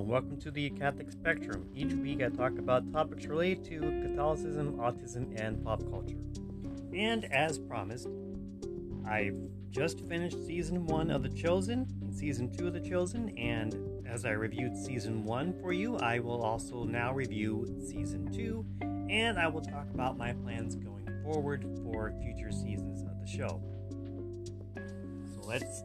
[0.00, 1.68] Welcome to the Catholic Spectrum.
[1.74, 6.16] Each week I talk about topics related to Catholicism, autism, and pop culture.
[6.96, 8.08] And as promised,
[9.06, 9.36] I've
[9.70, 13.76] just finished season one of The Chosen and season two of The Chosen, and
[14.06, 18.64] as I reviewed season one for you, I will also now review season two,
[19.10, 23.62] and I will talk about my plans going forward for future seasons of the show.
[25.34, 25.82] So let's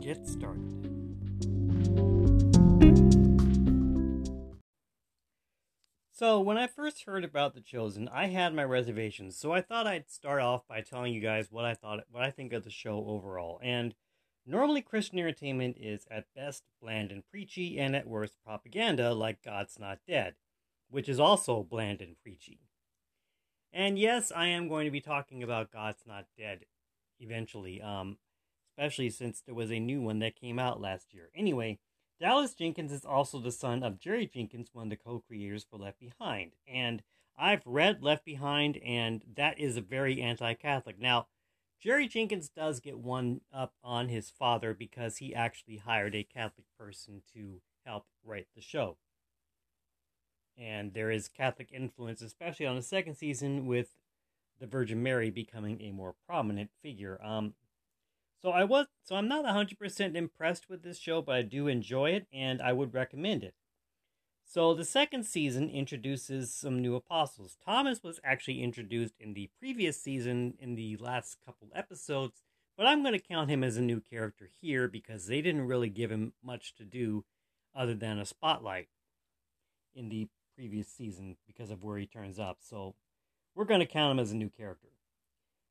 [0.00, 2.15] get started.
[6.18, 9.86] So, when I first heard about The Chosen, I had my reservations, so I thought
[9.86, 12.70] I'd start off by telling you guys what I thought what I think of the
[12.70, 13.60] show overall.
[13.62, 13.94] And
[14.46, 19.78] normally Christian entertainment is at best bland and preachy and at worst propaganda like God's
[19.78, 20.36] Not Dead,
[20.88, 22.60] which is also bland and preachy.
[23.70, 26.64] And yes, I am going to be talking about God's Not Dead
[27.20, 28.16] eventually, um
[28.70, 31.28] especially since there was a new one that came out last year.
[31.34, 31.78] Anyway,
[32.18, 35.78] Dallas Jenkins is also the son of Jerry Jenkins, one of the co creators for
[35.78, 36.52] Left Behind.
[36.66, 37.02] And
[37.38, 40.98] I've read Left Behind, and that is a very anti Catholic.
[40.98, 41.26] Now,
[41.78, 46.66] Jerry Jenkins does get one up on his father because he actually hired a Catholic
[46.78, 48.96] person to help write the show.
[50.56, 53.88] And there is Catholic influence, especially on the second season, with
[54.58, 57.20] the Virgin Mary becoming a more prominent figure.
[57.22, 57.52] Um,
[58.42, 62.10] so I was so I'm not 100% impressed with this show, but I do enjoy
[62.10, 63.54] it and I would recommend it.
[64.48, 67.56] So the second season introduces some new apostles.
[67.64, 72.42] Thomas was actually introduced in the previous season in the last couple episodes,
[72.76, 75.88] but I'm going to count him as a new character here because they didn't really
[75.88, 77.24] give him much to do
[77.74, 78.88] other than a spotlight
[79.94, 82.58] in the previous season because of where he turns up.
[82.60, 82.94] So
[83.54, 84.88] we're going to count him as a new character.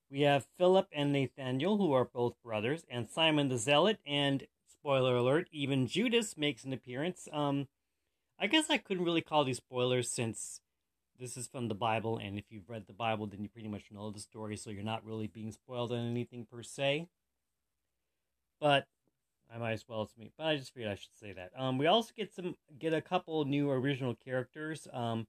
[0.10, 5.16] We have Philip and Nathaniel, who are both brothers, and Simon the Zealot, and spoiler
[5.16, 7.28] alert, even Judas makes an appearance.
[7.34, 7.68] Um,
[8.40, 10.62] I guess I couldn't really call these spoilers since
[11.20, 13.92] this is from the Bible, and if you've read the Bible, then you pretty much
[13.92, 17.08] know the story, so you're not really being spoiled on anything per se.
[18.60, 18.88] But
[19.54, 21.52] I might as well admit, but I just figured I should say that.
[21.58, 24.88] Um, we also get some get a couple new original characters.
[24.92, 25.28] Um,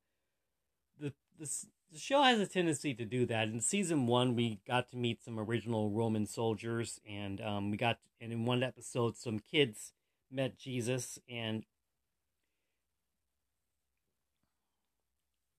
[0.99, 3.49] the this the show has a tendency to do that.
[3.49, 7.99] In season one, we got to meet some original Roman soldiers, and um, we got
[8.21, 9.93] and in one episode, some kids
[10.31, 11.65] met Jesus, and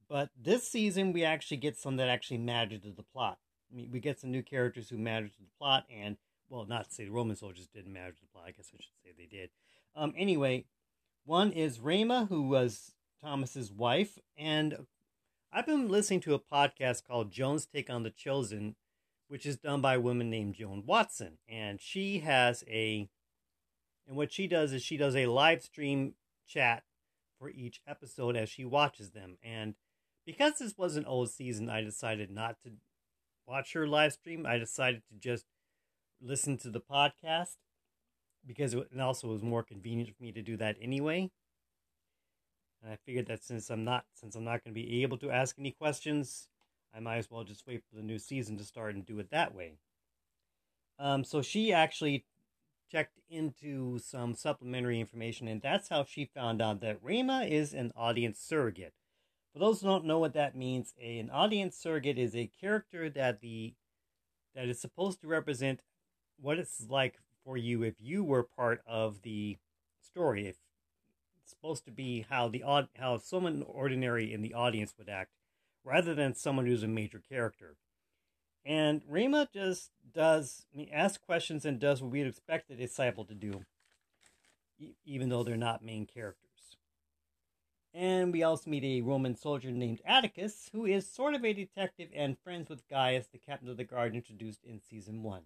[0.09, 3.37] but this season we actually get some that actually matter to the plot.
[3.71, 6.17] I mean, we get some new characters who matter to the plot, and
[6.49, 8.45] well, not to say the Roman soldiers didn't matter to the plot.
[8.47, 9.49] I guess I should say they did.
[9.95, 10.65] Um, anyway,
[11.25, 14.85] one is Ramah, who was Thomas's wife, and
[15.57, 18.75] I've been listening to a podcast called Joan's Take on the Chosen,
[19.27, 21.39] which is done by a woman named Joan Watson.
[21.49, 23.09] And she has a,
[24.07, 26.13] and what she does is she does a live stream
[26.47, 26.83] chat
[27.39, 29.39] for each episode as she watches them.
[29.41, 29.73] And
[30.27, 32.73] because this was an old season, I decided not to
[33.47, 34.45] watch her live stream.
[34.45, 35.47] I decided to just
[36.21, 37.55] listen to the podcast
[38.45, 41.31] because it also was more convenient for me to do that anyway.
[42.81, 45.31] And I figured that since I'm not since I'm not going to be able to
[45.31, 46.47] ask any questions,
[46.93, 49.31] I might as well just wait for the new season to start and do it
[49.31, 49.73] that way.
[50.99, 52.25] Um, so she actually
[52.91, 57.91] checked into some supplementary information, and that's how she found out that Ramah is an
[57.95, 58.93] audience surrogate.
[59.53, 63.09] For those who don't know what that means, a, an audience surrogate is a character
[63.09, 63.73] that the
[64.55, 65.83] that is supposed to represent
[66.39, 69.57] what it's like for you if you were part of the
[70.01, 70.47] story.
[70.47, 70.55] If
[71.49, 75.31] supposed to be how the odd how someone ordinary in the audience would act,
[75.83, 77.77] rather than someone who's a major character.
[78.65, 83.35] And Rima just does I mean, questions and does what we'd expect a disciple to
[83.35, 83.63] do,
[85.05, 86.43] even though they're not main characters.
[87.93, 92.09] And we also meet a Roman soldier named Atticus, who is sort of a detective
[92.13, 95.43] and friends with Gaius, the captain of the guard introduced in season one.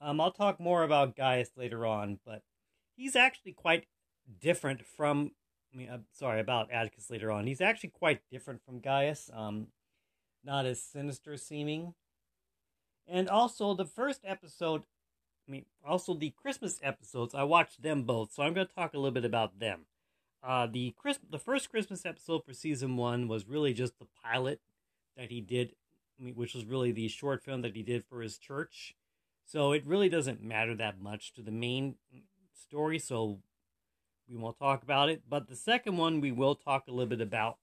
[0.00, 2.42] Um, I'll talk more about Gaius later on, but
[2.94, 3.86] he's actually quite
[4.40, 5.32] different from.
[5.72, 7.46] I mean, I'm sorry about Atticus later on.
[7.46, 9.30] He's actually quite different from Gaius.
[9.34, 9.68] Um,
[10.44, 11.94] not as sinister seeming.
[13.06, 14.84] And also the first episode.
[15.46, 17.34] I mean, also the Christmas episodes.
[17.34, 19.82] I watched them both, so I'm going to talk a little bit about them.
[20.42, 24.60] Uh, the Chris, the first Christmas episode for season one was really just the pilot
[25.16, 25.74] that he did,
[26.18, 28.94] I mean, which was really the short film that he did for his church.
[29.44, 31.96] So it really doesn't matter that much to the main
[32.52, 32.98] story.
[32.98, 33.38] So
[34.28, 35.22] we won't talk about it.
[35.28, 37.58] But the second one we will talk a little bit about.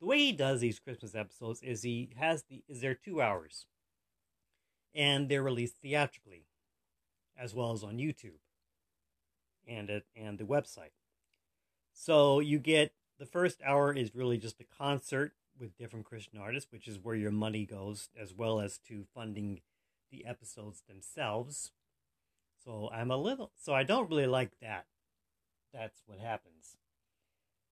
[0.00, 3.66] The way he does these Christmas episodes is he has the is there two hours,
[4.94, 6.46] and they're released theatrically,
[7.38, 8.40] as well as on YouTube,
[9.66, 10.92] and at and the website.
[11.92, 16.72] So you get the first hour is really just a concert with different Christian artists,
[16.72, 19.60] which is where your money goes, as well as to funding
[20.10, 21.70] the episodes themselves.
[22.64, 24.86] So I'm a little, so I don't really like that.
[25.74, 26.76] That's what happens.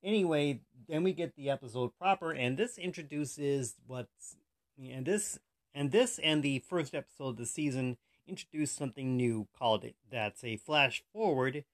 [0.02, 4.36] Anyway, then we get the episode proper, and this introduces what's,
[4.76, 5.38] and this,
[5.72, 7.96] and this, and the first episode of the season
[8.26, 9.94] introduce something new called it.
[10.10, 11.64] That's a flash forward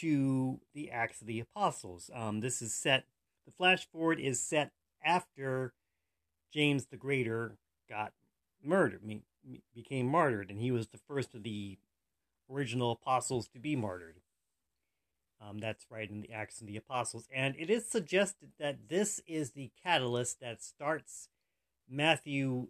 [0.00, 2.10] to the Acts of the Apostles.
[2.14, 3.04] Um, this is set.
[3.46, 4.72] The flash forward is set
[5.02, 5.72] after
[6.52, 7.56] James the Greater
[7.88, 8.12] got
[8.62, 9.00] murdered,
[9.74, 11.78] became martyred, and he was the first of the
[12.52, 14.16] original apostles to be martyred.
[15.40, 17.26] Um, that's right in the Acts of the Apostles.
[17.34, 21.28] And it is suggested that this is the catalyst that starts
[21.88, 22.68] Matthew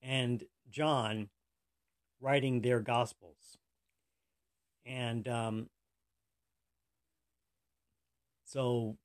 [0.00, 1.30] and John
[2.20, 3.58] writing their Gospels.
[4.86, 5.68] And um,
[8.44, 8.96] so,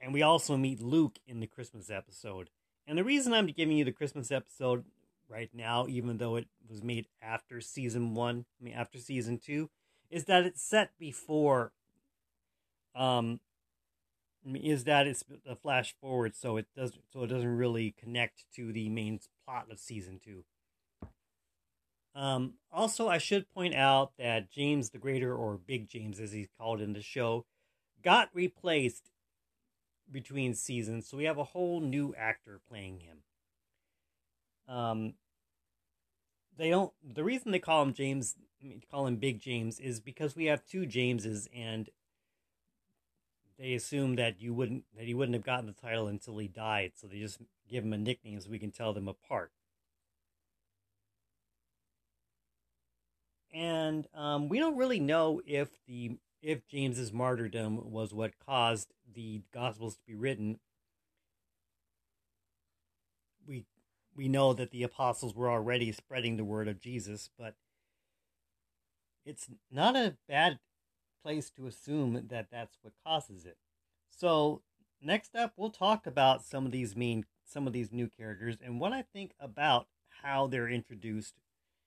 [0.00, 2.48] and we also meet Luke in the Christmas episode.
[2.86, 4.84] And the reason I'm giving you the Christmas episode
[5.28, 9.70] right now, even though it was made after season one, I mean, after season two,
[10.08, 11.72] is that it's set before
[12.96, 13.40] um,
[14.54, 18.72] is that it's a flash forward, so it doesn't so it doesn't really connect to
[18.72, 20.44] the main plot of season two.
[22.14, 26.48] Um, also, I should point out that James the Greater, or Big James as he's
[26.58, 27.44] called in the show,
[28.02, 29.10] got replaced
[30.10, 33.18] between seasons, so we have a whole new actor playing him.
[34.74, 35.14] Um,
[36.56, 36.92] they don't.
[37.04, 38.36] The reason they call him James,
[38.90, 41.90] call him Big James, is because we have two Jameses, and
[43.58, 46.92] they assume that you wouldn't that he wouldn't have gotten the title until he died,
[46.94, 47.38] so they just
[47.68, 49.50] give him a nickname so we can tell them apart.
[53.52, 59.42] And um, we don't really know if the if James's martyrdom was what caused the
[59.52, 60.58] Gospels to be written.
[63.46, 63.64] We
[64.14, 67.54] we know that the apostles were already spreading the word of Jesus, but
[69.24, 70.58] it's not a bad
[71.26, 73.56] place to assume that that's what causes it.
[74.08, 74.62] So,
[75.02, 78.78] next up, we'll talk about some of these main, some of these new characters and
[78.78, 79.88] what I think about
[80.22, 81.34] how they're introduced,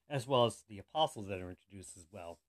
[0.09, 2.39] as well as the apostles that are introduced as well.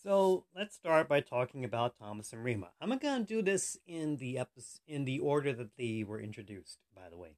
[0.00, 2.68] So let's start by talking about Thomas and Rima.
[2.80, 6.78] I'm to do this in the episode, in the order that they were introduced.
[6.94, 7.30] By the way,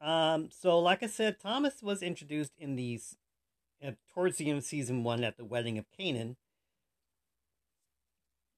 [0.00, 3.16] um, so like I said, Thomas was introduced in these
[3.82, 6.36] at, towards the end of season one at the wedding of Canaan.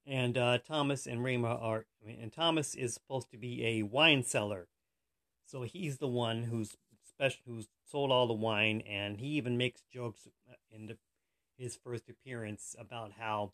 [0.06, 4.68] And uh, Thomas and Rima are, and Thomas is supposed to be a wine seller,
[5.46, 6.76] so he's the one who's
[7.08, 10.28] special, who's sold all the wine, and he even makes jokes
[10.70, 10.98] in the,
[11.56, 13.52] his first appearance about how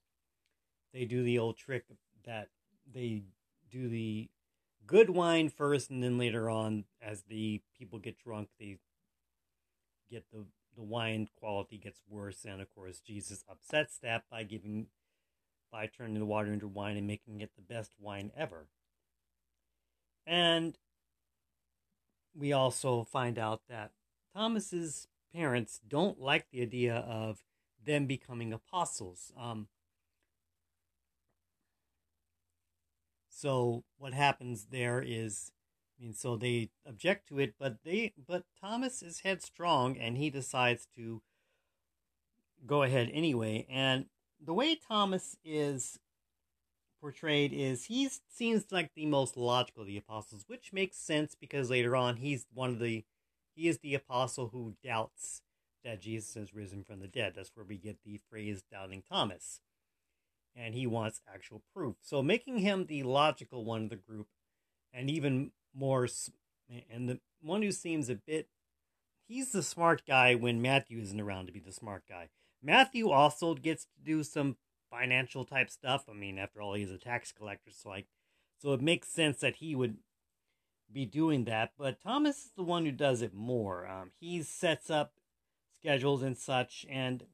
[0.92, 1.84] they do the old trick
[2.24, 2.48] that
[2.92, 3.22] they
[3.70, 4.28] do the
[4.86, 8.78] good wine first, and then later on, as the people get drunk, they
[10.10, 10.46] get the
[10.76, 14.86] the wine quality gets worse, and of course Jesus upsets that by giving
[15.70, 18.66] by turning the water into wine and making it the best wine ever.
[20.26, 20.76] And
[22.34, 23.92] we also find out that
[24.34, 27.42] Thomas's parents don't like the idea of
[27.84, 29.32] them becoming apostles.
[29.38, 29.68] Um,
[33.28, 35.52] so what happens there is
[36.00, 40.30] I mean, so they object to it, but they but Thomas is headstrong and he
[40.30, 41.20] decides to
[42.66, 43.66] go ahead anyway.
[43.68, 44.06] And
[44.42, 45.98] the way Thomas is
[47.00, 51.70] portrayed is he seems like the most logical of the apostles, which makes sense because
[51.70, 53.04] later on he's one of the
[53.54, 55.42] he is the apostle who doubts
[55.84, 57.34] that Jesus has risen from the dead.
[57.36, 59.60] That's where we get the phrase doubting Thomas.
[60.56, 61.96] And he wants actual proof.
[62.00, 64.28] So making him the logical one of the group
[64.92, 66.08] and even more,
[66.90, 68.48] and the one who seems a bit,
[69.26, 72.28] he's the smart guy when Matthew isn't around to be the smart guy.
[72.62, 74.56] Matthew also gets to do some
[74.90, 76.04] financial type stuff.
[76.08, 78.06] I mean, after all, he's a tax collector, so like,
[78.58, 79.98] so it makes sense that he would
[80.92, 81.72] be doing that.
[81.78, 83.86] But Thomas is the one who does it more.
[83.86, 85.14] Um, he sets up
[85.74, 86.84] schedules and such.
[86.90, 87.24] And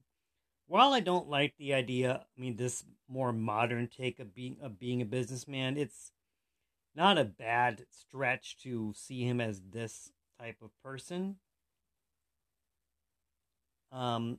[0.67, 4.79] while I don't like the idea, I mean, this more modern take of being of
[4.79, 6.13] being a businessman, it's
[6.97, 10.11] not a bad stretch to see him as this
[10.41, 11.37] type of person.
[13.93, 14.39] Um,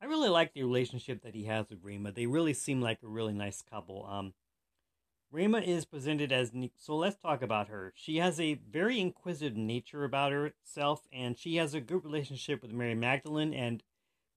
[0.00, 2.12] I really like the relationship that he has with Rima.
[2.12, 4.06] They really seem like a really nice couple.
[4.08, 4.32] Um,
[5.30, 6.96] Rima is presented as so.
[6.96, 7.92] Let's talk about her.
[7.94, 12.72] She has a very inquisitive nature about herself, and she has a good relationship with
[12.72, 13.52] Mary Magdalene.
[13.52, 13.82] And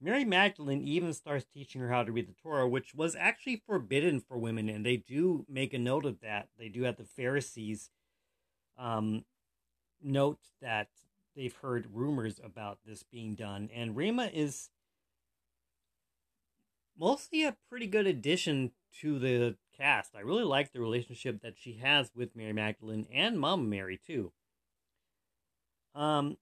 [0.02, 4.20] Mary Magdalene even starts teaching her how to read the Torah, which was actually forbidden
[4.20, 6.48] for women, and they do make a note of that.
[6.58, 7.90] They do have the Pharisees
[8.76, 9.24] um,
[10.02, 10.88] note that
[11.36, 14.70] they've heard rumors about this being done, and Rhema is
[16.98, 20.16] mostly a pretty good addition to the cast.
[20.16, 24.32] I really like the relationship that she has with Mary Magdalene and Mama Mary too.
[25.94, 26.38] Um,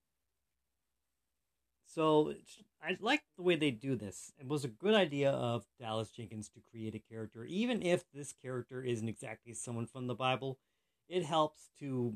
[1.85, 2.33] so
[2.83, 4.31] I like the way they do this.
[4.39, 8.33] It was a good idea of Dallas Jenkins to create a character, even if this
[8.33, 10.57] character isn't exactly someone from the Bible.
[11.07, 12.15] It helps to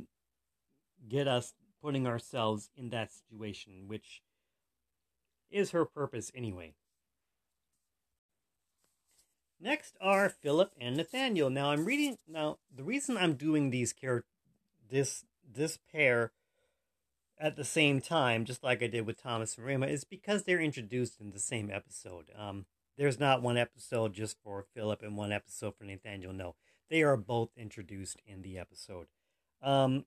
[1.07, 4.23] get us putting ourselves in that situation, which
[5.51, 6.73] is her purpose anyway.
[9.59, 11.49] Next are Philip and Nathaniel.
[11.49, 14.27] Now I'm reading now the reason I'm doing these character
[14.89, 16.31] this this pair
[17.39, 20.61] at the same time, just like I did with Thomas and Rhema, is because they're
[20.61, 22.25] introduced in the same episode.
[22.37, 22.65] Um,
[22.97, 26.33] there's not one episode just for Philip and one episode for Nathaniel.
[26.33, 26.55] No,
[26.89, 29.07] they are both introduced in the episode.
[29.61, 30.05] Um,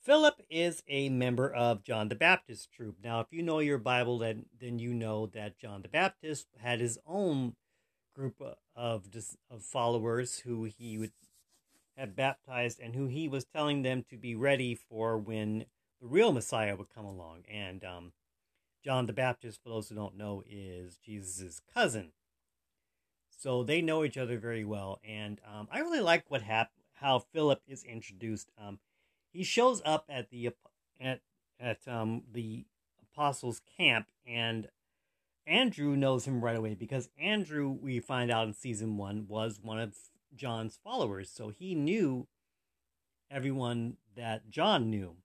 [0.00, 2.96] Philip is a member of John the Baptist troop.
[3.04, 6.80] Now, if you know your Bible, then then you know that John the Baptist had
[6.80, 7.54] his own
[8.14, 8.42] group
[8.74, 9.08] of
[9.50, 11.12] of followers who he would
[11.96, 15.66] have baptized and who he was telling them to be ready for when
[16.02, 17.44] the real Messiah would come along.
[17.50, 18.12] And um,
[18.84, 22.10] John the Baptist, for those who don't know, is Jesus' cousin.
[23.30, 25.00] So they know each other very well.
[25.08, 28.50] And um, I really like what hap- how Philip is introduced.
[28.60, 28.80] Um,
[29.32, 30.50] he shows up at the
[31.00, 31.20] at
[31.58, 32.64] at um, the
[33.02, 34.68] apostles' camp, and
[35.46, 39.80] Andrew knows him right away because Andrew, we find out in season one, was one
[39.80, 39.96] of
[40.34, 41.30] John's followers.
[41.30, 42.26] So he knew
[43.30, 45.16] everyone that John knew.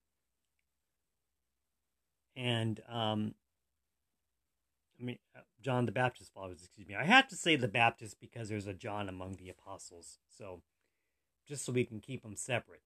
[2.37, 3.33] And, um,
[4.99, 6.95] I mean, uh, John the Baptist followers, excuse me.
[6.95, 10.19] I have to say the Baptist because there's a John among the apostles.
[10.29, 10.61] So,
[11.47, 12.83] just so we can keep them separate.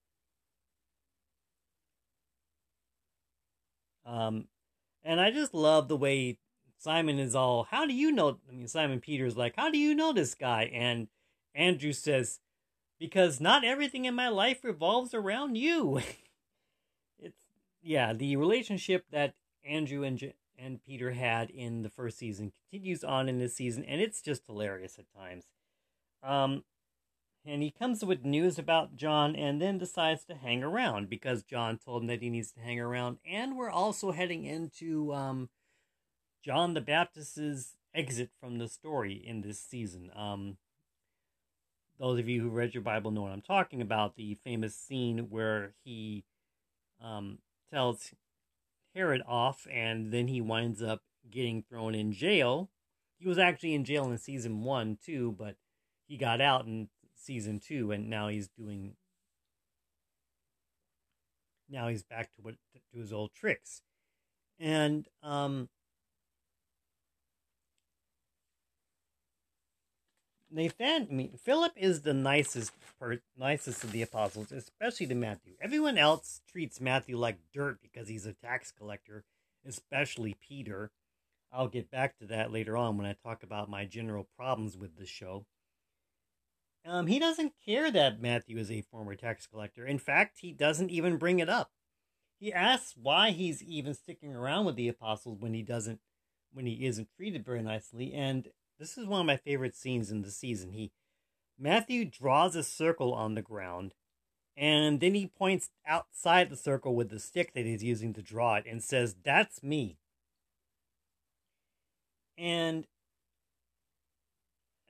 [4.06, 4.46] Um,
[5.04, 6.38] and I just love the way
[6.78, 8.38] Simon is all, how do you know?
[8.48, 10.70] I mean, Simon Peter's like, how do you know this guy?
[10.72, 11.08] And
[11.54, 12.40] Andrew says,
[12.98, 16.00] because not everything in my life revolves around you.
[17.18, 17.42] it's,
[17.82, 23.28] yeah, the relationship that Andrew and, and Peter had in the first season continues on
[23.28, 25.44] in this season, and it's just hilarious at times.
[26.22, 26.64] Um,
[27.44, 31.78] and he comes with news about John and then decides to hang around because John
[31.78, 33.18] told him that he needs to hang around.
[33.28, 35.48] And we're also heading into um,
[36.44, 40.10] John the Baptist's exit from the story in this season.
[40.14, 40.56] Um,
[41.98, 44.14] those of you who read your Bible know what I'm talking about.
[44.14, 46.24] The famous scene where he
[47.02, 47.38] um,
[47.72, 48.12] tells
[48.94, 52.70] Herod off, and then he winds up getting thrown in jail.
[53.18, 55.56] He was actually in jail in season one too, but
[56.06, 58.96] he got out in season two, and now he's doing.
[61.68, 62.54] Now he's back to what
[62.92, 63.82] to his old tricks,
[64.58, 65.68] and um,
[70.52, 75.54] Nathan, I mean, Philip is the nicest, per, nicest of the apostles, especially to Matthew.
[75.60, 79.24] Everyone else treats Matthew like dirt because he's a tax collector,
[79.66, 80.90] especially Peter.
[81.50, 84.96] I'll get back to that later on when I talk about my general problems with
[84.98, 85.46] the show.
[86.84, 89.86] Um, he doesn't care that Matthew is a former tax collector.
[89.86, 91.70] In fact, he doesn't even bring it up.
[92.40, 96.00] He asks why he's even sticking around with the apostles when he doesn't,
[96.52, 98.48] when he isn't treated very nicely, and
[98.82, 100.72] this is one of my favorite scenes in the season.
[100.72, 100.90] He
[101.56, 103.94] Matthew draws a circle on the ground
[104.56, 108.56] and then he points outside the circle with the stick that he's using to draw
[108.56, 109.98] it and says, That's me.
[112.36, 112.88] And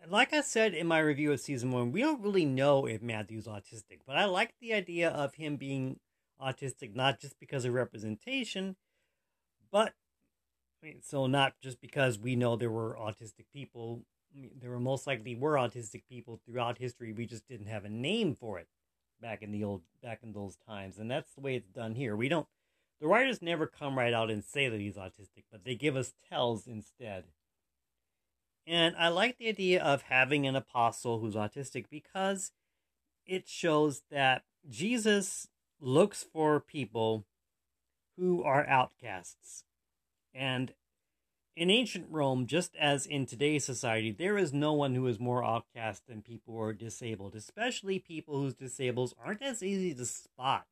[0.08, 3.46] like I said in my review of season one, we don't really know if Matthew's
[3.46, 6.00] autistic, but I like the idea of him being
[6.40, 8.76] autistic not just because of representation,
[9.70, 9.92] but
[11.02, 14.02] so not just because we know there were autistic people,
[14.60, 17.12] there were most likely were autistic people throughout history.
[17.12, 18.68] We just didn't have a name for it
[19.20, 22.16] back in the old back in those times, and that's the way it's done here.
[22.16, 22.46] We don't.
[23.00, 26.14] The writers never come right out and say that he's autistic, but they give us
[26.28, 27.24] tells instead.
[28.64, 32.52] And I like the idea of having an apostle who's autistic because
[33.26, 35.48] it shows that Jesus
[35.80, 37.24] looks for people
[38.16, 39.64] who are outcasts
[40.34, 40.72] and
[41.54, 45.44] in ancient Rome, just as in today's society, there is no one who is more
[45.44, 50.66] outcast than people who are disabled, especially people whose disables aren't as easy to spot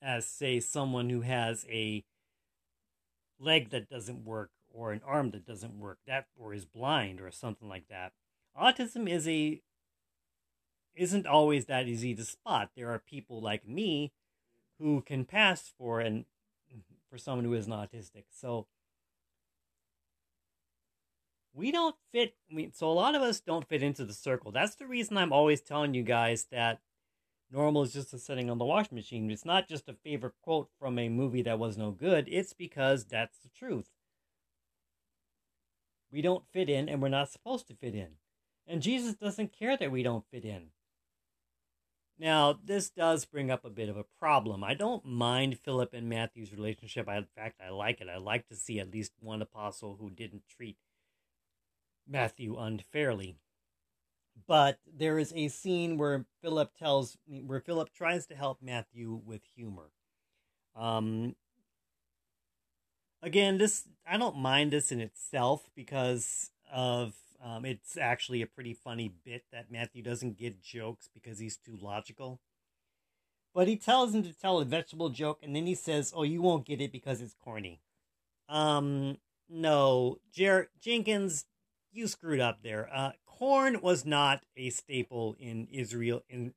[0.00, 2.04] as, say, someone who has a
[3.38, 7.30] leg that doesn't work or an arm that doesn't work, that or is blind or
[7.30, 8.12] something like that.
[8.58, 9.60] Autism is a
[10.94, 12.70] isn't always that easy to spot.
[12.76, 14.12] There are people like me
[14.78, 16.24] who can pass for an
[17.10, 18.24] for someone who isn't autistic.
[18.30, 18.66] So
[21.54, 22.34] we don't fit.
[22.50, 24.50] I mean, so a lot of us don't fit into the circle.
[24.50, 26.80] That's the reason I'm always telling you guys that
[27.50, 29.30] normal is just a setting on the washing machine.
[29.30, 32.28] It's not just a favorite quote from a movie that was no good.
[32.28, 33.88] It's because that's the truth.
[36.10, 38.16] We don't fit in, and we're not supposed to fit in.
[38.66, 40.68] And Jesus doesn't care that we don't fit in.
[42.18, 44.62] Now, this does bring up a bit of a problem.
[44.62, 47.08] I don't mind Philip and Matthew's relationship.
[47.08, 48.08] I, in fact, I like it.
[48.08, 50.76] I like to see at least one apostle who didn't treat
[52.06, 53.36] Matthew unfairly.
[54.46, 59.42] But there is a scene where Philip tells, where Philip tries to help Matthew with
[59.54, 59.90] humor.
[60.76, 61.36] Um,
[63.22, 68.74] again, this I don't mind this in itself because of um, it's actually a pretty
[68.74, 72.40] funny bit that Matthew doesn't get jokes because he's too logical.
[73.54, 76.42] But he tells him to tell a vegetable joke, and then he says, "Oh, you
[76.42, 77.80] won't get it because it's corny."
[78.48, 79.18] Um,
[79.48, 81.46] no, Jer- Jenkins,
[81.94, 82.88] you screwed up there.
[82.92, 86.54] Uh, corn was not a staple in Israel in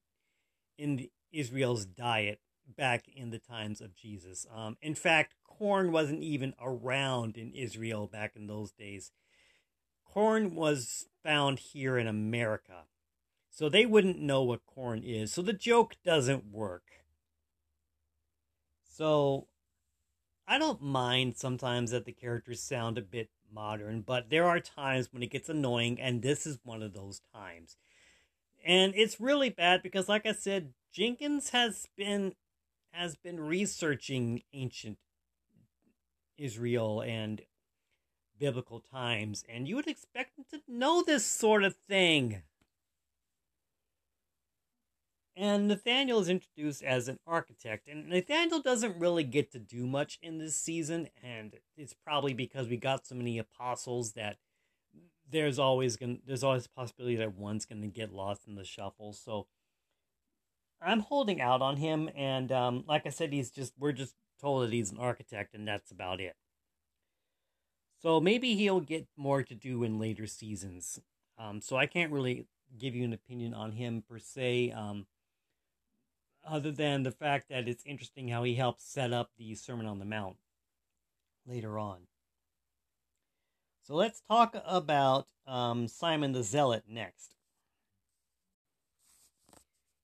[0.77, 2.39] in Israel's diet
[2.77, 4.46] back in the times of Jesus.
[4.53, 9.12] Um, in fact, corn wasn't even around in Israel back in those days
[10.17, 12.86] corn was found here in America.
[13.51, 15.32] So they wouldn't know what corn is.
[15.32, 16.84] So the joke doesn't work.
[18.84, 19.48] So
[20.48, 25.12] I don't mind sometimes that the characters sound a bit modern, but there are times
[25.12, 27.77] when it gets annoying, and this is one of those times.
[28.66, 32.34] And it's really bad because, like I said, Jenkins has been
[32.92, 34.98] has been researching ancient
[36.38, 37.42] Israel and
[38.39, 42.42] biblical times, and you would expect him to know this sort of thing.
[45.37, 50.17] And Nathaniel is introduced as an architect, and Nathaniel doesn't really get to do much
[50.23, 54.37] in this season, and it's probably because we got so many apostles that
[55.29, 59.13] there's always going there's always a possibility that one's gonna get lost in the shuffle.
[59.13, 59.45] So
[60.81, 64.63] I'm holding out on him, and um, like I said, he's just we're just told
[64.63, 66.35] that he's an architect, and that's about it.
[68.01, 71.00] So maybe he'll get more to do in later seasons.
[71.37, 72.47] Um, so I can't really
[72.77, 75.05] give you an opinion on him per se, um,
[76.48, 80.00] other than the fact that it's interesting how he helps set up the Sermon on
[80.00, 80.38] the Mount
[81.46, 82.07] later on.
[83.83, 87.36] So let's talk about um, Simon the Zealot next.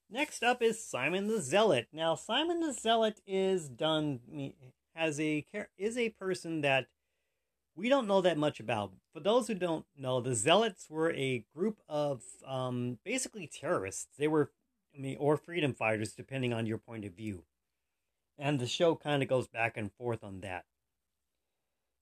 [0.10, 1.88] Next up is Simon the Zealot.
[1.92, 4.54] Now, Simon the Zealot is done
[4.96, 5.46] has a
[5.78, 6.88] is a person that
[7.76, 8.94] we don't know that much about.
[9.14, 14.08] For those who don't know, the Zealots were a group of um, basically terrorists.
[14.18, 14.52] They were,
[14.96, 17.44] I mean, or freedom fighters, depending on your point of view.
[18.38, 20.66] And the show kind of goes back and forth on that.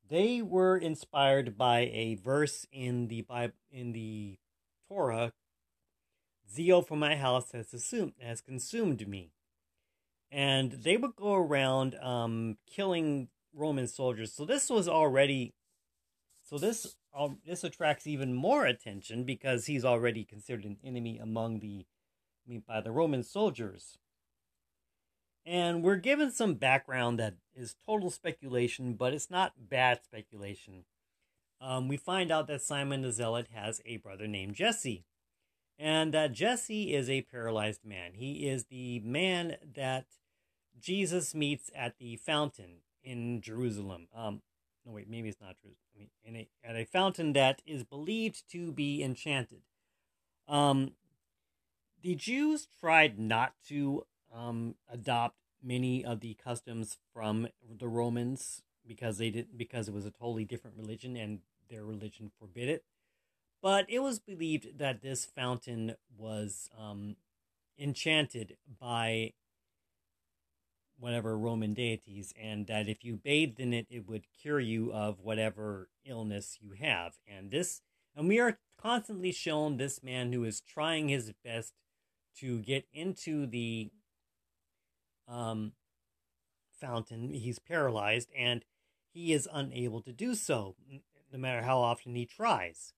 [0.09, 4.37] They were inspired by a verse in the Bible, in the
[4.89, 5.33] Torah.
[6.53, 9.31] Zeal for my house has assumed has consumed me,
[10.29, 14.33] and they would go around um, killing Roman soldiers.
[14.33, 15.53] So this was already
[16.43, 21.59] so this um, this attracts even more attention because he's already considered an enemy among
[21.59, 21.85] the
[22.51, 23.97] mean by the Roman soldiers.
[25.45, 30.85] And we're given some background that is total speculation, but it's not bad speculation.
[31.59, 35.05] Um, we find out that Simon the Zealot has a brother named Jesse.
[35.79, 38.11] And that Jesse is a paralyzed man.
[38.13, 40.05] He is the man that
[40.79, 44.07] Jesus meets at the fountain in Jerusalem.
[44.15, 44.41] Um,
[44.85, 48.71] no, wait, maybe it's not Jerusalem in a, at a fountain that is believed to
[48.71, 49.61] be enchanted.
[50.47, 50.91] Um,
[52.01, 59.17] the Jews tried not to um, adopt many of the customs from the Romans because
[59.17, 62.83] they didn't because it was a totally different religion and their religion forbid it.
[63.61, 67.15] But it was believed that this fountain was um,
[67.77, 69.33] enchanted by
[70.99, 75.19] whatever Roman deities, and that if you bathed in it, it would cure you of
[75.19, 77.15] whatever illness you have.
[77.27, 77.81] And this,
[78.15, 81.73] and we are constantly shown this man who is trying his best
[82.39, 83.91] to get into the
[85.27, 85.73] um,
[86.79, 87.31] fountain.
[87.31, 88.63] He's paralyzed, and
[89.13, 90.75] he is unable to do so,
[91.31, 92.93] no matter how often he tries.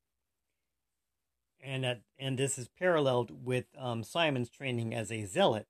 [1.61, 5.67] And that, and this is paralleled with um, Simon's training as a zealot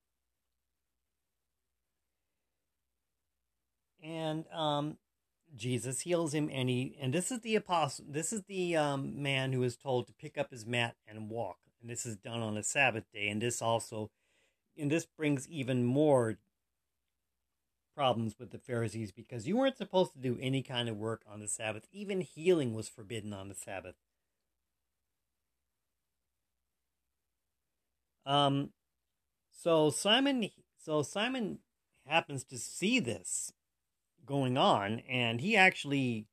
[4.04, 4.98] And um,
[5.56, 8.06] Jesus heals him, and he and this is the apostle.
[8.10, 11.60] This is the um, man who is told to pick up his mat and walk,
[11.84, 13.28] and this is done on a Sabbath day.
[13.28, 14.10] And this also,
[14.78, 16.38] and this brings even more
[17.96, 21.42] problems with the Pharisees because you weren't supposed to do any kind of work on
[21.42, 21.84] the Sabbath.
[21.92, 23.96] Even healing was forbidden on the Sabbath.
[28.26, 28.70] Um,
[29.52, 31.60] so Simon, so Simon
[32.08, 33.52] happens to see this
[34.26, 36.28] going on, and he actually,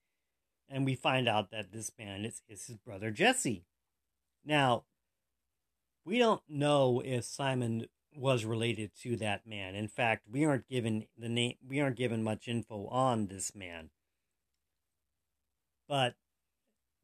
[0.69, 3.65] and we find out that this man is, is his brother Jesse.
[4.45, 4.85] Now,
[6.05, 7.87] we don't know if Simon
[8.17, 9.75] was related to that man.
[9.75, 11.55] In fact, we aren't given the name.
[11.67, 13.91] We aren't given much info on this man.
[15.89, 16.15] But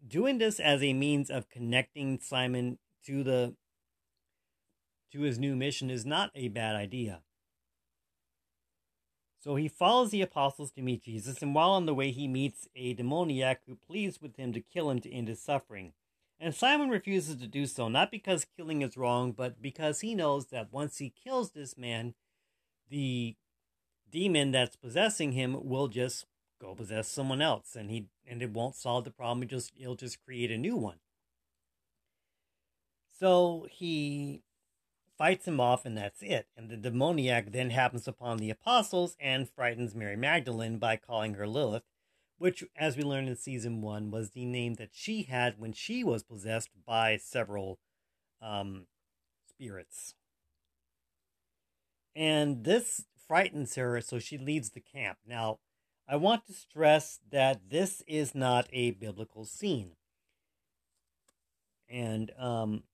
[0.06, 3.54] doing this as a means of connecting Simon to the
[5.12, 7.22] to his new mission is not a bad idea.
[9.38, 12.68] So he follows the apostles to meet Jesus, and while on the way, he meets
[12.74, 15.92] a demoniac who pleads with him to kill him to end his suffering.
[16.38, 20.46] And Simon refuses to do so, not because killing is wrong, but because he knows
[20.46, 22.14] that once he kills this man,
[22.90, 23.36] the
[24.10, 26.26] demon that's possessing him will just
[26.60, 29.42] go possess someone else, and he and it won't solve the problem.
[29.42, 30.98] It just it'll just create a new one.
[33.18, 34.42] So he
[35.16, 36.48] fights him off, and that's it.
[36.54, 41.46] And the demoniac then happens upon the apostles and frightens Mary Magdalene by calling her
[41.46, 41.84] Lilith,
[42.38, 46.04] which, as we learned in season one, was the name that she had when she
[46.04, 47.78] was possessed by several
[48.42, 48.86] um,
[49.48, 50.14] spirits.
[52.14, 55.18] And this frightens her, so she leaves the camp.
[55.26, 55.58] Now,
[56.08, 59.92] I want to stress that this is not a biblical scene.
[61.88, 62.84] And um,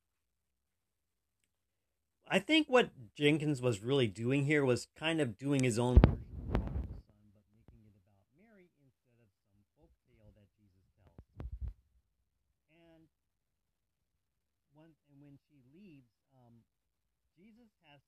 [2.29, 6.17] I think what Jenkins was really doing here was kind of doing his own version
[6.57, 10.89] of the Son, but making it about Mary instead of some folk tale that Jesus
[11.05, 11.29] tells.
[12.73, 13.05] And
[14.73, 16.65] when and when she leaves, um,
[17.37, 18.01] Jesus has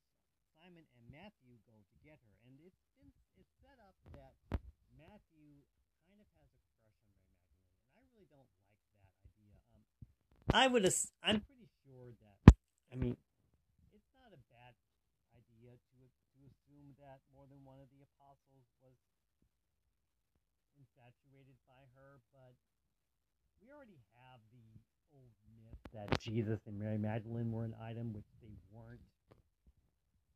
[0.57, 3.97] Simon and Matthew go to get her, and it's been it's set up
[4.51, 4.61] that
[4.97, 5.62] Matthew
[6.07, 9.51] kind of has a crush on Mary Magdalene, and I really don't like that idea.
[9.70, 9.83] Um,
[10.53, 10.85] I would,
[11.23, 12.55] I'm pretty sure that,
[12.92, 13.16] I mean
[13.94, 14.75] it's not a bad
[15.35, 15.99] idea to
[16.35, 18.94] to assume that more than one of the apostles was
[20.75, 22.55] infatuated by her, but
[23.62, 24.66] we already have the
[25.14, 29.01] old myth that Jesus and Mary Magdalene were an item, which they weren't.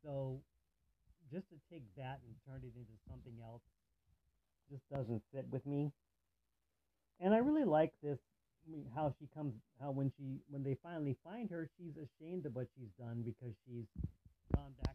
[0.02, 0.40] So
[1.30, 3.66] just to take that and turn it into something else
[4.70, 5.92] just doesn't fit with me.
[7.20, 8.18] And I really like this
[8.94, 12.66] how she comes how when she when they finally find her she's ashamed of what
[12.76, 13.86] she's done because she's
[14.54, 14.94] gone back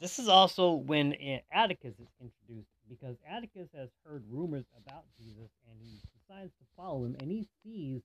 [0.00, 5.50] This is also when eh, Atticus is introduced because Atticus has heard rumors about Jesus
[5.70, 8.02] and he decides to follow him and he sees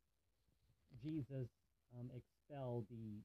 [1.04, 1.50] Jesus
[1.98, 3.24] um, expel the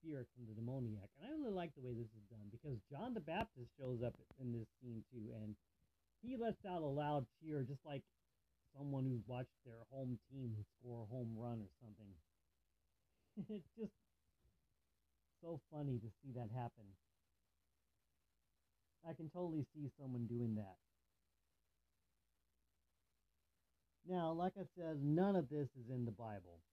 [0.00, 1.10] spirit from the demoniac.
[1.20, 4.14] And I really like the way this is done because John the Baptist shows up
[4.40, 5.54] in this scene too and
[6.22, 8.02] he lets out a loud cheer just like
[8.76, 12.10] someone who's watched their home team score a home run or something.
[13.50, 13.92] it's just
[15.42, 16.88] so funny to see that happen.
[19.08, 20.76] I can totally see someone doing that.
[24.08, 24.32] Now,
[24.96, 26.64] said, none of this is in the Bible.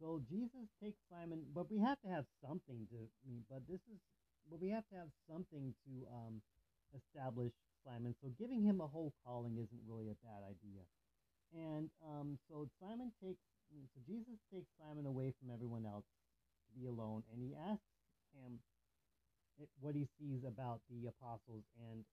[0.00, 2.98] So Jesus takes Simon, but we have to have something to,
[3.48, 4.00] but this is,
[4.50, 6.40] but we have to have something to um,
[6.96, 7.52] establish
[7.84, 8.14] Simon.
[8.20, 10.84] So giving him a whole calling isn't really a bad idea.
[11.52, 13.40] And um, so Simon takes
[13.72, 17.98] so Jesus takes Simon away from everyone else to be alone, and he asks
[18.32, 18.62] him
[19.80, 21.64] what he sees about the apostles.
[21.90, 22.04] And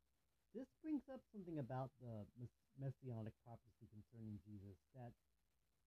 [0.53, 2.25] this brings up something about the
[2.77, 5.13] messianic prophecy concerning Jesus that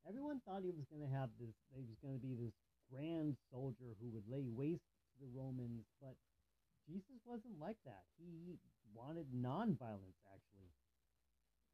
[0.07, 2.55] everyone thought he was going to have this, he was going to be this
[2.90, 6.14] grand soldier who would lay waste to the Romans, but
[6.87, 8.07] Jesus wasn't like that.
[8.14, 8.59] He
[8.94, 10.70] wanted nonviolence, actually.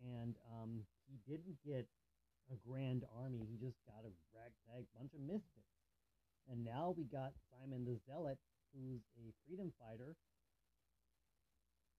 [0.00, 1.85] And um, he didn't get
[2.50, 5.72] a grand army, he just got a ragtag bunch of misfits.
[6.50, 8.40] And now we got Simon the Zealot,
[8.74, 10.16] who's a freedom fighter.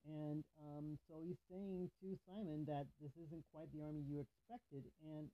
[0.05, 4.83] And um, so he's saying to Simon that this isn't quite the army you expected.
[4.99, 5.31] And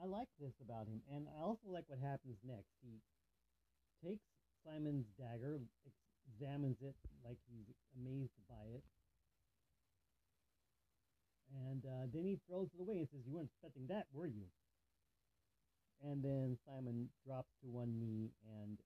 [0.00, 2.70] I like this about him, and I also like what happens next.
[2.82, 3.02] He
[4.04, 4.22] takes
[4.62, 5.58] Simon's dagger,
[6.30, 7.66] examines it like he's
[7.98, 8.84] amazed by it,
[11.66, 14.46] and uh, then he throws it away and says, "You weren't expecting that, were you?"
[16.02, 18.30] And then Simon drops to one knee,
[18.62, 18.78] and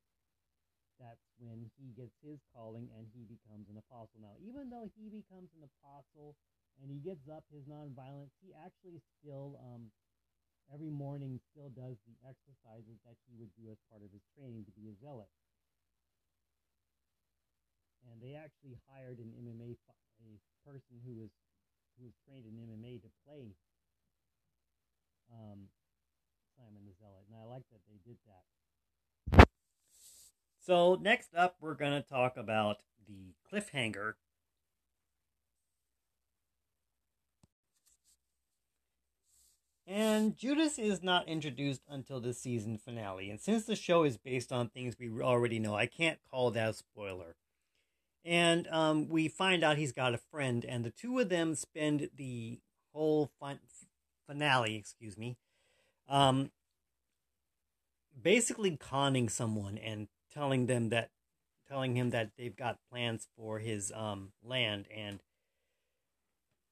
[1.02, 4.22] that's when he gets his calling and he becomes an apostle.
[4.22, 6.38] Now, even though he becomes an apostle
[6.78, 9.90] and he gives up his nonviolence, he actually still um,
[10.70, 14.62] every morning still does the exercises that he would do as part of his training
[14.70, 15.28] to be a zealot.
[18.06, 19.74] And they actually hired an MMA
[20.22, 21.34] a person who was
[21.98, 23.52] who was trained in MMA to play
[25.34, 25.66] um,
[26.54, 28.46] Simon the Zealot, and I like that they did that.
[30.64, 34.14] So next up, we're going to talk about the cliffhanger
[39.92, 43.28] And Judas is not introduced until the season finale.
[43.28, 46.70] And since the show is based on things we already know, I can't call that
[46.70, 47.36] a spoiler.
[48.24, 52.08] And um, we find out he's got a friend, and the two of them spend
[52.16, 52.60] the
[52.94, 53.58] whole fin-
[54.26, 55.36] finale, excuse me,
[56.08, 56.52] um,
[58.22, 61.10] basically conning someone and telling them that,
[61.68, 65.20] telling him that they've got plans for his um, land, and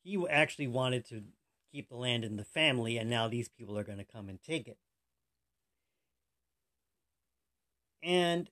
[0.02, 1.22] he actually wanted to
[1.72, 4.42] keep the land in the family, and now these people are going to come and
[4.42, 4.78] take it.
[8.02, 8.48] And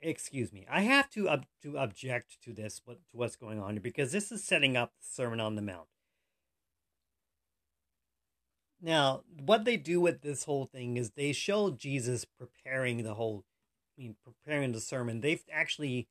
[0.00, 3.72] excuse me, I have to ob- to object to this what to what's going on
[3.72, 5.88] here because this is setting up the Sermon on the Mount.
[8.86, 13.42] Now, what they do with this whole thing is they show Jesus preparing the whole,
[13.98, 15.22] I mean, preparing the sermon.
[15.22, 16.06] They've actually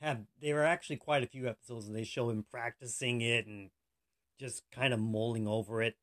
[0.00, 3.68] have there are actually quite a few episodes and they show him practicing it and
[4.40, 5.96] just kind of mulling over it.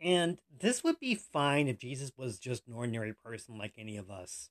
[0.00, 4.10] And this would be fine if Jesus was just an ordinary person like any of
[4.10, 4.48] us.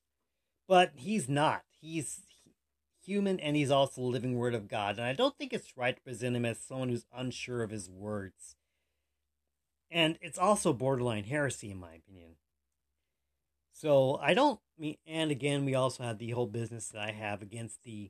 [0.68, 1.64] But he's not.
[1.82, 2.28] He's
[3.04, 5.00] human and he's also the living word of God.
[5.00, 7.90] And I don't think it's right to present him as someone who's unsure of his
[7.90, 8.56] words.
[9.94, 12.32] And it's also borderline heresy, in my opinion.
[13.72, 17.44] So I don't mean, and again, we also have the whole business that I have
[17.44, 18.10] against the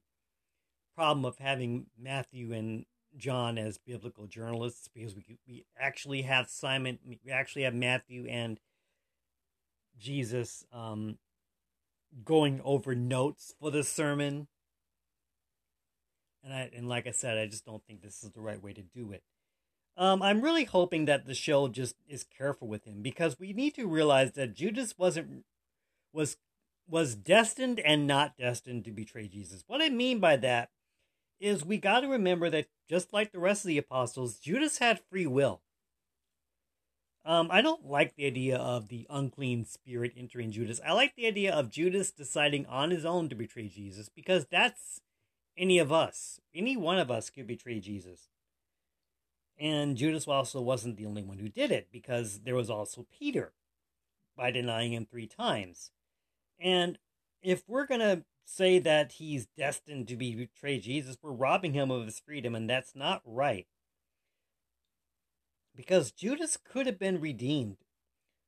[0.96, 2.86] problem of having Matthew and
[3.18, 8.60] John as biblical journalists because we we actually have Simon, we actually have Matthew and
[10.00, 11.18] Jesus um,
[12.24, 14.48] going over notes for the sermon.
[16.46, 18.72] And I and like I said, I just don't think this is the right way
[18.72, 19.24] to do it.
[19.96, 23.76] Um, I'm really hoping that the show just is careful with him because we need
[23.76, 25.46] to realize that Judas wasn't
[26.12, 26.38] was
[26.88, 29.64] was destined and not destined to betray Jesus.
[29.68, 30.70] What I mean by that
[31.40, 35.00] is we got to remember that just like the rest of the apostles, Judas had
[35.10, 35.62] free will.
[37.26, 40.82] Um, I don't like the idea of the unclean spirit entering Judas.
[40.86, 45.00] I like the idea of Judas deciding on his own to betray Jesus because that's
[45.58, 46.42] any of us.
[46.54, 48.30] Any one of us could betray Jesus.
[49.64, 53.54] And Judas also wasn't the only one who did it because there was also Peter
[54.36, 55.92] by denying him three times.
[56.60, 57.00] And
[57.42, 61.92] if we're going to say that he's destined to be betray Jesus, we're robbing him
[61.92, 63.66] of his freedom, and that's not right.
[65.74, 67.78] Because Judas could have been redeemed,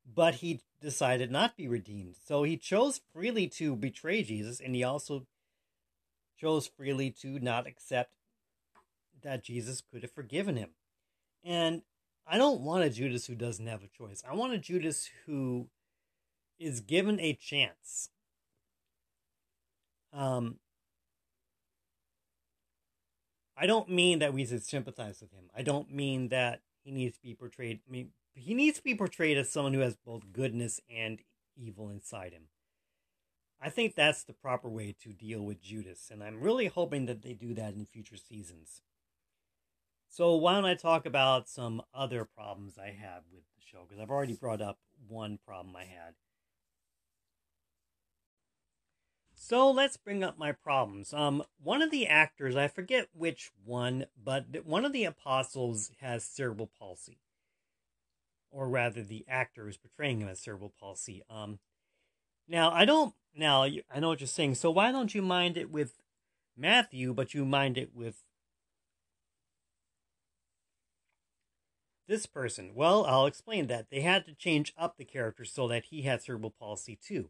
[0.06, 2.18] but he decided not to be redeemed.
[2.28, 5.28] So he chose freely to betray Jesus, and he also
[6.38, 8.16] chose freely to not accept
[9.24, 10.72] that Jesus could have forgiven him.
[11.46, 11.84] And
[12.28, 14.24] I don't want a Judas who doesn't have a choice.
[14.28, 15.70] I want a Judas who
[16.60, 18.10] is given a chance
[20.16, 20.56] um,
[23.58, 25.46] I don't mean that we should sympathize with him.
[25.56, 27.80] I don't mean that he needs to be portrayed.
[27.88, 31.20] I mean, he needs to be portrayed as someone who has both goodness and
[31.56, 32.44] evil inside him.
[33.62, 37.22] I think that's the proper way to deal with Judas, and I'm really hoping that
[37.22, 38.82] they do that in future seasons.
[40.16, 43.84] So, why don't I talk about some other problems I have with the show?
[43.86, 46.14] Because I've already brought up one problem I had.
[49.34, 51.14] So let's bring up my problems.
[51.14, 56.24] Um, one of the actors, I forget which one, but one of the apostles has
[56.24, 57.20] cerebral palsy,
[58.52, 61.24] or rather, the actor who's portraying him as cerebral palsy.
[61.30, 61.60] Um,
[62.48, 63.14] now I don't.
[63.36, 64.56] Now I know what you're saying.
[64.56, 66.00] So why don't you mind it with
[66.56, 68.24] Matthew, but you mind it with
[72.08, 72.72] this person?
[72.76, 73.90] Well, I'll explain that.
[73.90, 77.30] They had to change up the character so that he had cerebral palsy too.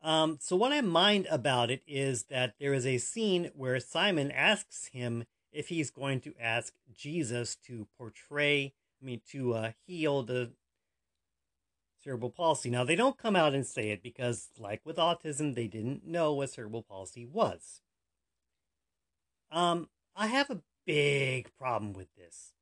[0.00, 4.30] Um, so what I mind about it is that there is a scene where Simon
[4.30, 10.22] asks him if he's going to ask Jesus to portray, I mean, to uh, heal
[10.22, 10.52] the
[12.02, 12.70] cerebral palsy.
[12.70, 16.32] Now, they don't come out and say it because, like with autism, they didn't know
[16.32, 17.80] what cerebral palsy was.
[19.50, 22.52] Um, I have a big problem with this.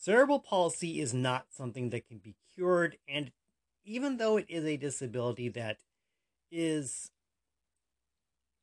[0.00, 3.32] Cerebral palsy is not something that can be cured, and
[3.84, 5.78] even though it is a disability that
[6.52, 7.10] is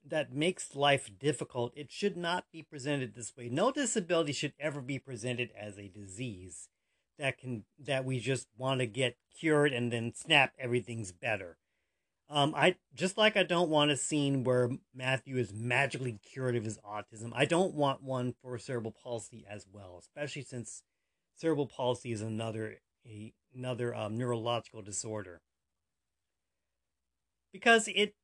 [0.08, 3.50] that makes life difficult, it should not be presented this way.
[3.50, 6.70] No disability should ever be presented as a disease
[7.20, 11.58] that can that we just want to get cured and then snap everything's better.
[12.30, 16.64] Um, I just like I don't want a scene where Matthew is magically cured of
[16.64, 17.32] his autism.
[17.34, 20.82] I don't want one for cerebral palsy as well, especially since
[21.36, 25.42] cerebral palsy is another a, another um, neurological disorder.
[27.52, 28.16] Because it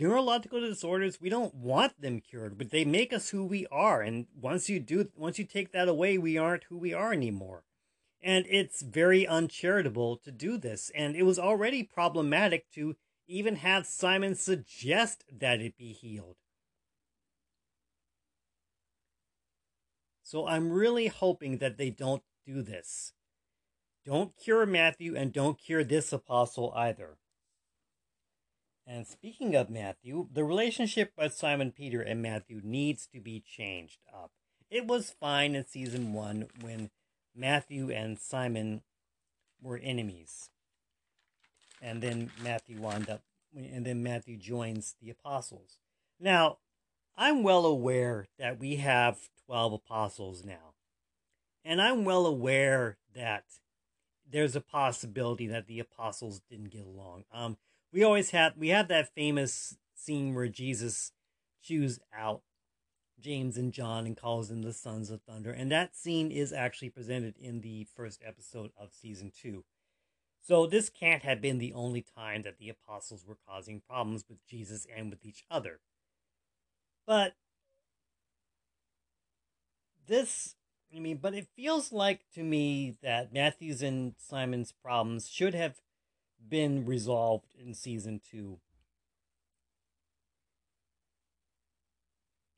[0.00, 4.00] neurological disorders, we don't want them cured, but they make us who we are.
[4.00, 7.64] And once you do, once you take that away, we aren't who we are anymore.
[8.22, 10.90] And it's very uncharitable to do this.
[10.94, 16.36] And it was already problematic to even have Simon suggest that it be healed.
[20.30, 23.14] So I'm really hoping that they don't do this.
[24.06, 27.16] Don't cure Matthew and don't cure this apostle either.
[28.86, 33.98] And speaking of Matthew, the relationship with Simon Peter and Matthew needs to be changed
[34.14, 34.30] up.
[34.70, 36.90] It was fine in season one when
[37.34, 38.82] Matthew and Simon
[39.60, 40.50] were enemies.
[41.82, 45.80] And then Matthew wound up, and then Matthew joins the apostles.
[46.20, 46.58] Now,
[47.16, 50.74] I'm well aware that we have 12 apostles now.
[51.64, 53.42] And I'm well aware that
[54.30, 57.24] there's a possibility that the apostles didn't get along.
[57.34, 57.56] Um,
[57.92, 61.10] we always have we have that famous scene where Jesus
[61.64, 62.42] chews out
[63.18, 66.90] James and John and calls them the sons of thunder, and that scene is actually
[66.90, 69.64] presented in the first episode of season two.
[70.40, 74.46] So this can't have been the only time that the apostles were causing problems with
[74.46, 75.80] Jesus and with each other.
[77.04, 77.34] But
[80.10, 80.56] this
[80.94, 85.76] I mean, but it feels like to me that Matthew's and Simon's problems should have
[86.48, 88.58] been resolved in season two.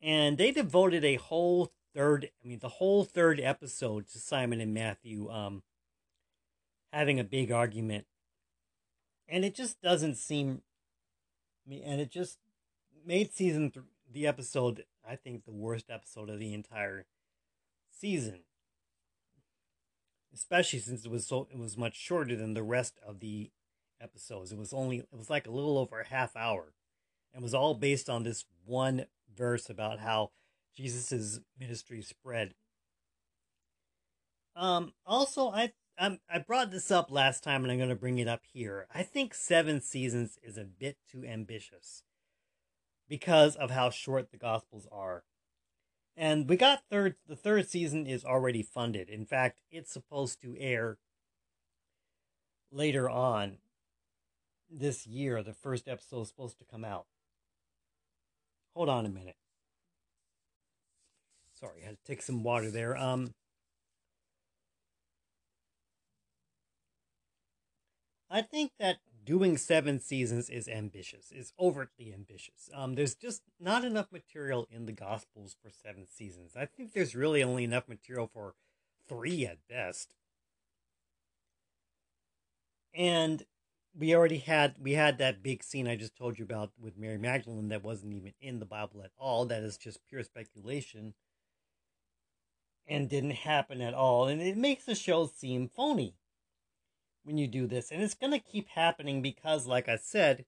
[0.01, 4.73] And they devoted a whole third, I mean, the whole third episode to Simon and
[4.73, 5.62] Matthew um,
[6.93, 8.07] having a big argument.
[9.29, 10.62] And it just doesn't seem,
[11.67, 12.38] I mean, and it just
[13.07, 17.07] made season th- the episode, I think, the worst episode of the entire
[18.03, 18.41] season
[20.35, 23.51] especially since it was so it was much shorter than the rest of the
[24.01, 24.53] episodes.
[24.53, 26.73] It was only it was like a little over a half hour,
[27.33, 30.31] and was all based on this one verse about how
[30.77, 32.55] Jesus's ministry spread.
[34.57, 34.93] Um.
[35.07, 38.29] Also, I um, I brought this up last time, and I'm going to bring it
[38.29, 38.87] up here.
[38.95, 42.03] I think seven seasons is a bit too ambitious
[43.09, 45.25] because of how short the Gospels are.
[46.16, 47.16] And we got third.
[47.27, 49.09] The third season is already funded.
[49.09, 50.98] In fact, it's supposed to air
[52.70, 53.59] later on
[54.70, 55.42] this year.
[55.42, 57.07] The first episode is supposed to come out.
[58.75, 59.37] Hold on a minute.
[61.53, 62.96] Sorry, I had to take some water there.
[62.96, 63.35] Um,
[68.29, 72.69] I think that doing seven seasons is ambitious, is overtly ambitious.
[72.75, 76.53] Um, there's just not enough material in the Gospels for seven seasons.
[76.57, 78.55] I think there's really only enough material for
[79.09, 80.15] three at best.
[82.94, 83.44] And
[83.94, 87.19] we already had we had that big scene I just told you about with Mary
[87.19, 89.46] Magdalene that wasn't even in the Bible at all.
[89.46, 91.15] That is just pure speculation
[92.87, 94.27] and didn't happen at all.
[94.27, 96.15] And it makes the show seem phony
[97.25, 97.90] when you do this.
[97.90, 100.44] And it's going to keep happening because, like I said,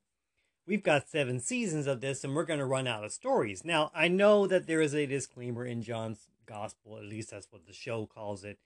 [0.66, 3.64] we've got seven seasons of this and we're going to run out of stories.
[3.64, 7.66] Now, I know that there is a disclaimer in John's gospel, at least that's what
[7.66, 8.58] the show calls it,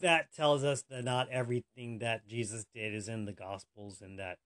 [0.00, 4.38] that tells us that not everything that Jesus did is in the Gospels and that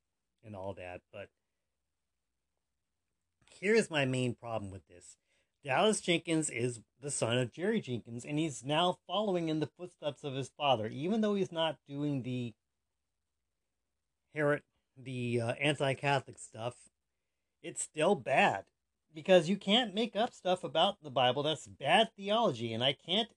[0.44, 1.00] and all that.
[1.12, 1.28] But
[3.60, 5.16] here's my main problem with this.
[5.64, 10.24] Dallas Jenkins is the son of Jerry Jenkins, and he's now following in the footsteps
[10.24, 12.54] of his father, even though he's not doing the
[14.34, 14.62] Herod,
[14.96, 16.74] the uh, anti-Catholic stuff.
[17.62, 18.64] It's still bad
[19.14, 21.42] because you can't make up stuff about the Bible.
[21.42, 23.28] That's bad theology, and I can't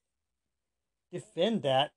[1.12, 1.92] defend that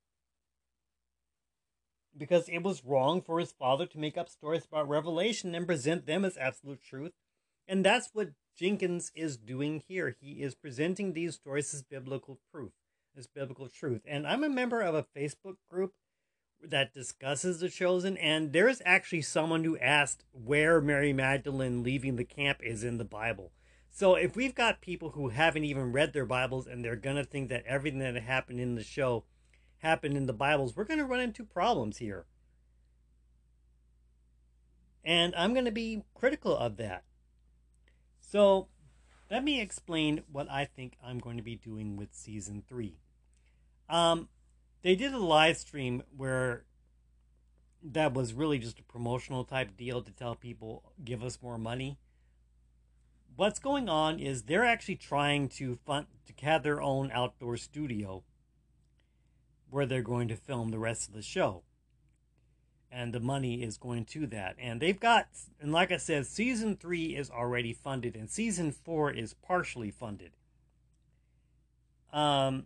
[2.15, 6.05] because it was wrong for his father to make up stories about Revelation and present
[6.05, 7.13] them as absolute truth.
[7.67, 10.15] And that's what Jenkins is doing here.
[10.19, 12.71] He is presenting these stories as biblical proof,
[13.17, 14.01] as biblical truth.
[14.05, 15.93] And I'm a member of a Facebook group
[16.63, 22.23] that discusses the chosen, and there's actually someone who asked where Mary Magdalene leaving the
[22.23, 23.51] camp is in the Bible.
[23.89, 27.49] So if we've got people who haven't even read their Bibles and they're gonna think
[27.49, 29.25] that everything that happened in the show
[29.79, 32.25] happened in the Bibles, we're gonna run into problems here.
[35.03, 37.03] And I'm gonna be critical of that.
[38.19, 38.67] So,
[39.31, 42.97] let me explain what I think I'm going to be doing with season three.
[43.87, 44.29] Um,
[44.81, 46.65] they did a live stream where
[47.83, 51.97] that was really just a promotional type deal to tell people give us more money.
[53.35, 58.23] What's going on is they're actually trying to fund to have their own outdoor studio
[59.69, 61.63] where they're going to film the rest of the show
[62.91, 64.55] and the money is going to that.
[64.59, 65.27] And they've got,
[65.61, 70.31] and like I said, season three is already funded, and season four is partially funded.
[72.11, 72.65] Um,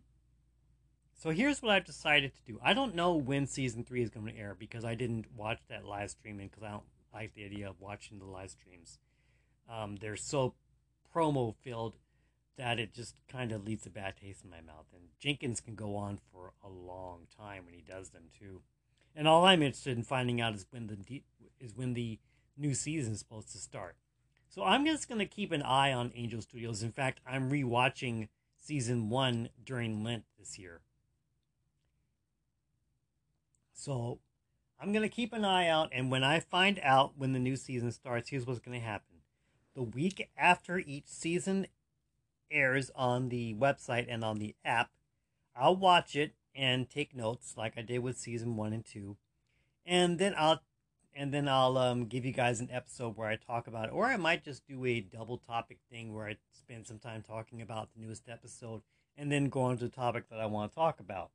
[1.16, 2.60] so here's what I've decided to do.
[2.64, 5.86] I don't know when season three is going to air because I didn't watch that
[5.86, 6.84] live streaming because I don't
[7.14, 9.00] like the idea of watching the live streams.
[9.70, 10.56] Um, they're so
[11.14, 11.96] promo filled
[12.58, 14.86] that it just kind of leaves a bad taste in my mouth.
[14.94, 18.62] And Jenkins can go on for a long time when he does them too.
[19.16, 21.24] And all I'm interested in finding out is when the
[21.60, 22.20] is when the
[22.58, 23.96] new season is supposed to start.
[24.50, 26.84] So I'm just going to keep an eye on Angel Studios.
[26.84, 30.82] In fact, I'm rewatching season one during Lent this year.
[33.74, 34.20] So
[34.80, 37.56] I'm going to keep an eye out, and when I find out when the new
[37.56, 39.18] season starts, here's what's going to happen.
[39.76, 41.68] The week after each season
[42.52, 44.92] airs on the website and on the app,
[45.56, 49.18] I'll watch it and take notes like I did with season one and two,
[49.86, 50.62] and then I'll
[51.16, 54.06] and then I'll um, give you guys an episode where I talk about it, or
[54.06, 57.90] I might just do a double topic thing where I spend some time talking about
[57.94, 58.82] the newest episode
[59.16, 61.30] and then go on to the topic that I want to talk about.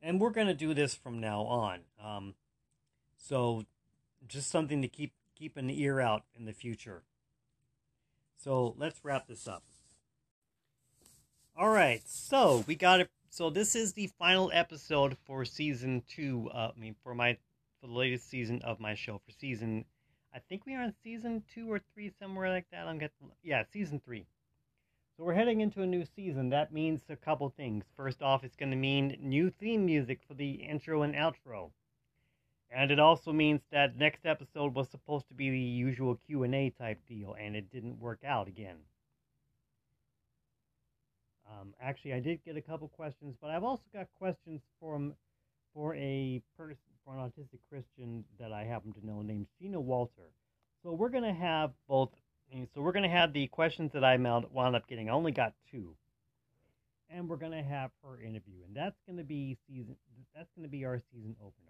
[0.00, 1.80] And we're gonna do this from now on.
[2.02, 2.34] Um,
[3.16, 3.64] so
[4.26, 7.02] just something to keep keep an ear out in the future.
[8.36, 9.64] So let's wrap this up.
[11.56, 16.50] All right, so we got it so this is the final episode for season two.
[16.52, 17.36] Uh, I mean, for my
[17.80, 19.84] for the latest season of my show for season.
[20.34, 22.86] I think we are on season two or three, somewhere like that.
[22.86, 24.26] I'm get yeah, season three.
[25.18, 26.50] So we're heading into a new season.
[26.50, 27.84] That means a couple things.
[27.96, 31.72] First off, it's going to mean new theme music for the intro and outro.
[32.70, 37.00] And it also means that next episode was supposed to be the usual Q&A type
[37.08, 38.76] deal and it didn't work out again.
[41.50, 45.14] Um, actually, I did get a couple questions, but I've also got questions from
[45.74, 50.30] for a person for an autistic Christian that I happen to know named Gina Walter.
[50.84, 52.10] So we're gonna have both.
[52.74, 55.08] So we're gonna have the questions that I wound up getting.
[55.08, 55.94] I only got two,
[57.10, 59.96] and we're gonna have her interview, and that's gonna be season.
[60.34, 61.68] That's gonna be our season opener.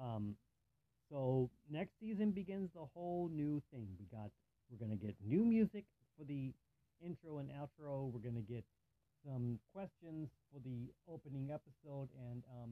[0.00, 0.36] Um,
[1.10, 3.88] so next season begins the whole new thing.
[3.98, 4.30] We got
[4.70, 5.84] we're going to get new music
[6.18, 6.52] for the
[7.04, 8.10] intro and outro.
[8.10, 8.64] We're going to get
[9.24, 12.70] some questions for the opening episode, and um,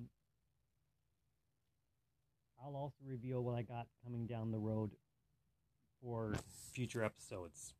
[2.62, 4.90] I'll also reveal what I got coming down the road
[6.02, 6.34] for
[6.72, 7.74] future episodes.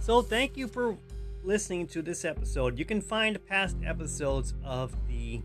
[0.00, 0.96] So, thank you for
[1.44, 2.78] listening to this episode.
[2.78, 5.42] You can find past episodes of the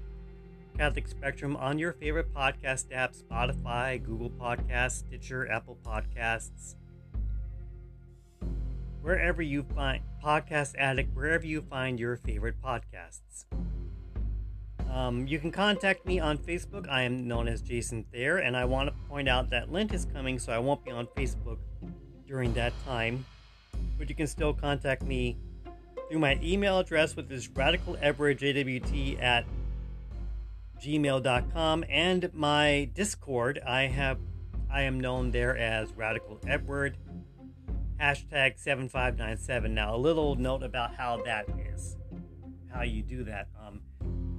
[0.78, 6.76] Catholic Spectrum on your favorite podcast app Spotify, Google Podcasts, Stitcher, Apple Podcasts,
[9.04, 13.45] wherever you find Podcast Addict, wherever you find your favorite podcasts.
[14.89, 16.88] Um, you can contact me on Facebook.
[16.89, 20.06] I am known as Jason Thayer, and I want to point out that Lent is
[20.06, 21.58] coming, so I won't be on Facebook
[22.26, 23.26] during that time.
[23.97, 25.38] But you can still contact me
[26.10, 29.45] through my email address, with which is radicalebridgeawt at
[30.84, 34.18] gmail.com and my discord i have
[34.70, 36.97] i am known there as radical edward
[38.04, 41.95] hashtag 7597 now a little note about how that is
[42.70, 43.80] how you do that um,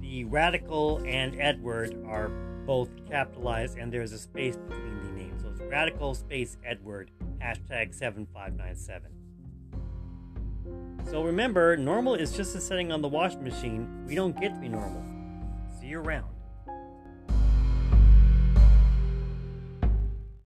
[0.05, 2.29] the Radical and Edward are
[2.65, 5.41] both capitalized, and there's a space between the names.
[5.41, 7.09] So it's Radical space Edward
[7.41, 9.11] hashtag 7597.
[11.09, 14.05] So remember, normal is just a setting on the washing machine.
[14.07, 15.03] We don't get to be normal.
[15.79, 16.34] See you around.